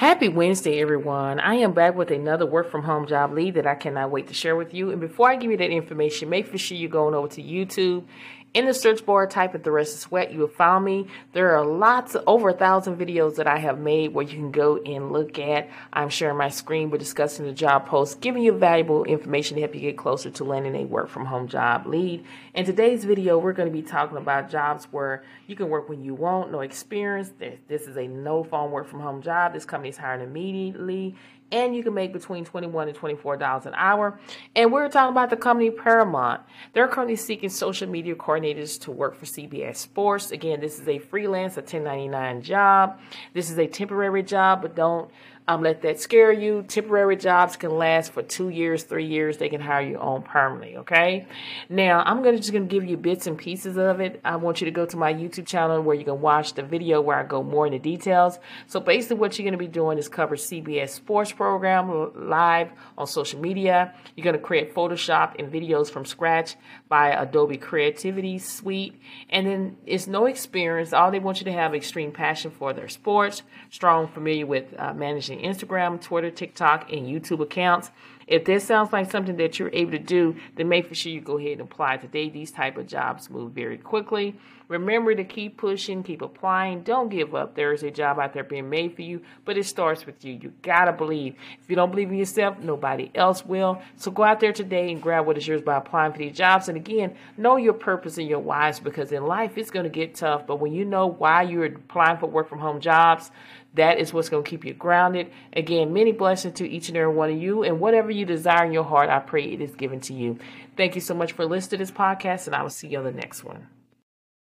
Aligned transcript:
Happy 0.00 0.30
Wednesday, 0.30 0.80
everyone. 0.80 1.38
I 1.40 1.56
am 1.56 1.74
back 1.74 1.94
with 1.94 2.10
another 2.10 2.46
work 2.46 2.70
from 2.70 2.84
home 2.84 3.06
job 3.06 3.34
lead 3.34 3.52
that 3.56 3.66
I 3.66 3.74
cannot 3.74 4.10
wait 4.10 4.28
to 4.28 4.34
share 4.34 4.56
with 4.56 4.72
you. 4.72 4.90
And 4.90 4.98
before 4.98 5.28
I 5.28 5.36
give 5.36 5.50
you 5.50 5.58
that 5.58 5.68
information, 5.68 6.30
make 6.30 6.46
sure 6.58 6.74
you're 6.74 6.88
going 6.88 7.14
over 7.14 7.28
to 7.28 7.42
YouTube 7.42 8.06
in 8.52 8.66
the 8.66 8.74
search 8.74 9.06
bar, 9.06 9.26
type 9.26 9.54
at 9.54 9.62
the 9.62 9.70
rest 9.70 9.96
Thressa 9.96 9.98
Sweat. 9.98 10.32
You 10.32 10.40
will 10.40 10.48
find 10.48 10.84
me. 10.84 11.06
There 11.32 11.56
are 11.56 11.64
lots, 11.64 12.14
of, 12.14 12.24
over 12.26 12.50
a 12.50 12.52
thousand 12.52 12.96
videos 12.96 13.36
that 13.36 13.46
I 13.46 13.58
have 13.58 13.78
made 13.78 14.12
where 14.12 14.24
you 14.24 14.34
can 14.34 14.50
go 14.50 14.78
and 14.78 15.12
look 15.12 15.38
at. 15.38 15.68
I'm 15.92 16.08
sharing 16.08 16.36
my 16.36 16.48
screen. 16.48 16.90
We're 16.90 16.98
discussing 16.98 17.46
the 17.46 17.52
job 17.52 17.86
post, 17.86 18.20
giving 18.20 18.42
you 18.42 18.52
valuable 18.52 19.04
information 19.04 19.54
to 19.56 19.60
help 19.62 19.74
you 19.74 19.80
get 19.80 19.96
closer 19.96 20.30
to 20.30 20.44
landing 20.44 20.74
a 20.74 20.84
work 20.84 21.08
from 21.08 21.26
home 21.26 21.48
job 21.48 21.86
lead. 21.86 22.24
In 22.54 22.64
today's 22.64 23.04
video, 23.04 23.38
we're 23.38 23.52
going 23.52 23.68
to 23.68 23.72
be 23.72 23.82
talking 23.82 24.16
about 24.16 24.50
jobs 24.50 24.86
where 24.90 25.22
you 25.46 25.54
can 25.54 25.68
work 25.68 25.88
when 25.88 26.02
you 26.02 26.14
want, 26.14 26.50
no 26.50 26.60
experience. 26.60 27.32
This 27.68 27.82
is 27.82 27.96
a 27.96 28.06
no 28.06 28.42
phone 28.42 28.72
work 28.72 28.88
from 28.88 29.00
home 29.00 29.22
job. 29.22 29.52
This 29.52 29.64
company 29.64 29.90
is 29.90 29.96
hiring 29.96 30.22
immediately 30.22 31.16
and 31.52 31.74
you 31.74 31.82
can 31.82 31.94
make 31.94 32.12
between 32.12 32.44
21 32.44 32.88
and 32.88 32.96
24 32.96 33.36
dollars 33.36 33.66
an 33.66 33.74
hour. 33.76 34.18
And 34.54 34.72
we're 34.72 34.88
talking 34.88 35.12
about 35.12 35.30
the 35.30 35.36
company 35.36 35.70
Paramount. 35.70 36.42
They're 36.72 36.88
currently 36.88 37.16
seeking 37.16 37.48
social 37.48 37.88
media 37.88 38.14
coordinators 38.14 38.80
to 38.82 38.90
work 38.90 39.16
for 39.16 39.26
CBS 39.26 39.76
Sports. 39.76 40.30
Again, 40.30 40.60
this 40.60 40.78
is 40.78 40.88
a 40.88 40.98
freelance, 40.98 41.56
a 41.56 41.60
1099 41.60 42.42
job. 42.42 42.98
This 43.34 43.50
is 43.50 43.58
a 43.58 43.66
temporary 43.66 44.22
job, 44.22 44.62
but 44.62 44.74
don't 44.74 45.10
um, 45.48 45.62
let 45.62 45.82
that 45.82 45.98
scare 45.98 46.32
you. 46.32 46.62
Temporary 46.62 47.16
jobs 47.16 47.56
can 47.56 47.70
last 47.70 48.12
for 48.12 48.22
two 48.22 48.50
years, 48.50 48.84
three 48.84 49.06
years. 49.06 49.38
They 49.38 49.48
can 49.48 49.60
hire 49.60 49.82
you 49.82 49.98
on 49.98 50.22
permanently. 50.22 50.76
Okay. 50.78 51.26
Now 51.68 52.02
I'm 52.06 52.22
gonna 52.22 52.36
just 52.36 52.52
gonna 52.52 52.66
give 52.66 52.84
you 52.84 52.96
bits 52.96 53.26
and 53.26 53.36
pieces 53.36 53.76
of 53.76 54.00
it. 54.00 54.20
I 54.24 54.36
want 54.36 54.60
you 54.60 54.66
to 54.66 54.70
go 54.70 54.86
to 54.86 54.96
my 54.96 55.12
YouTube 55.12 55.46
channel 55.46 55.80
where 55.82 55.96
you 55.96 56.04
can 56.04 56.20
watch 56.20 56.54
the 56.54 56.62
video 56.62 57.00
where 57.00 57.18
I 57.18 57.24
go 57.24 57.42
more 57.42 57.66
into 57.66 57.78
details. 57.78 58.38
So 58.66 58.80
basically, 58.80 59.16
what 59.16 59.38
you're 59.38 59.44
gonna 59.44 59.56
be 59.56 59.66
doing 59.66 59.98
is 59.98 60.08
cover 60.08 60.36
CBS 60.36 60.90
Sports 60.90 61.32
program 61.32 62.12
live 62.28 62.70
on 62.96 63.06
social 63.06 63.40
media. 63.40 63.94
You're 64.16 64.24
gonna 64.24 64.38
create 64.38 64.74
Photoshop 64.74 65.34
and 65.38 65.52
videos 65.52 65.90
from 65.90 66.04
scratch 66.04 66.56
by 66.88 67.10
Adobe 67.10 67.56
Creativity 67.56 68.38
Suite, 68.38 69.00
and 69.30 69.46
then 69.46 69.76
it's 69.86 70.06
no 70.06 70.26
experience. 70.26 70.92
All 70.92 71.10
they 71.10 71.18
want 71.18 71.40
you 71.40 71.44
to 71.46 71.52
have 71.52 71.74
extreme 71.74 72.12
passion 72.12 72.50
for 72.50 72.72
their 72.72 72.88
sports, 72.88 73.42
strong 73.70 74.08
familiar 74.08 74.46
with 74.46 74.74
uh, 74.78 74.92
managing 74.94 75.29
Instagram, 75.38 76.00
Twitter, 76.00 76.30
TikTok, 76.30 76.92
and 76.92 77.06
YouTube 77.06 77.40
accounts. 77.40 77.90
If 78.30 78.44
this 78.44 78.62
sounds 78.62 78.92
like 78.92 79.10
something 79.10 79.36
that 79.38 79.58
you're 79.58 79.70
able 79.72 79.90
to 79.90 79.98
do, 79.98 80.36
then 80.54 80.68
make 80.68 80.94
sure 80.94 81.10
you 81.10 81.20
go 81.20 81.36
ahead 81.36 81.54
and 81.54 81.62
apply 81.62 81.96
today. 81.96 82.30
These 82.30 82.52
type 82.52 82.78
of 82.78 82.86
jobs 82.86 83.28
move 83.28 83.50
very 83.52 83.76
quickly. 83.76 84.36
Remember 84.68 85.12
to 85.16 85.24
keep 85.24 85.56
pushing, 85.56 86.04
keep 86.04 86.22
applying. 86.22 86.82
Don't 86.82 87.08
give 87.08 87.34
up. 87.34 87.56
There 87.56 87.72
is 87.72 87.82
a 87.82 87.90
job 87.90 88.20
out 88.20 88.32
there 88.32 88.44
being 88.44 88.70
made 88.70 88.94
for 88.94 89.02
you, 89.02 89.20
but 89.44 89.58
it 89.58 89.64
starts 89.64 90.06
with 90.06 90.24
you. 90.24 90.38
You 90.40 90.52
gotta 90.62 90.92
believe. 90.92 91.34
If 91.60 91.68
you 91.68 91.74
don't 91.74 91.90
believe 91.90 92.10
in 92.10 92.18
yourself, 92.18 92.56
nobody 92.60 93.10
else 93.16 93.44
will. 93.44 93.82
So 93.96 94.12
go 94.12 94.22
out 94.22 94.38
there 94.38 94.52
today 94.52 94.92
and 94.92 95.02
grab 95.02 95.26
what 95.26 95.36
is 95.36 95.48
yours 95.48 95.62
by 95.62 95.78
applying 95.78 96.12
for 96.12 96.18
these 96.18 96.36
jobs. 96.36 96.68
And 96.68 96.76
again, 96.76 97.16
know 97.36 97.56
your 97.56 97.72
purpose 97.72 98.16
and 98.16 98.28
your 98.28 98.38
whys 98.38 98.78
because 98.78 99.10
in 99.10 99.26
life 99.26 99.58
it's 99.58 99.72
gonna 99.72 99.88
get 99.88 100.14
tough. 100.14 100.46
But 100.46 100.60
when 100.60 100.72
you 100.72 100.84
know 100.84 101.08
why 101.08 101.42
you're 101.42 101.64
applying 101.64 102.18
for 102.18 102.26
work 102.26 102.48
from 102.48 102.60
home 102.60 102.80
jobs, 102.80 103.32
that 103.74 103.98
is 103.98 104.12
what's 104.12 104.28
going 104.28 104.42
to 104.42 104.50
keep 104.50 104.64
you 104.64 104.74
grounded. 104.74 105.30
Again, 105.52 105.92
many 105.92 106.10
blessings 106.10 106.54
to 106.54 106.68
each 106.68 106.88
and 106.88 106.96
every 106.96 107.14
one 107.14 107.30
of 107.30 107.40
you. 107.40 107.62
And 107.62 107.78
whatever 107.78 108.10
you 108.20 108.26
desire 108.26 108.66
in 108.66 108.72
your 108.72 108.84
heart, 108.84 109.10
I 109.10 109.18
pray 109.18 109.44
it 109.44 109.60
is 109.60 109.74
given 109.74 110.00
to 110.02 110.14
you. 110.14 110.38
Thank 110.76 110.94
you 110.94 111.00
so 111.00 111.14
much 111.14 111.32
for 111.32 111.44
listening 111.44 111.70
to 111.70 111.76
this 111.78 111.90
podcast, 111.90 112.46
and 112.46 112.54
I 112.54 112.62
will 112.62 112.70
see 112.70 112.88
you 112.88 112.98
on 112.98 113.04
the 113.04 113.12
next 113.12 113.42
one. 113.42 113.66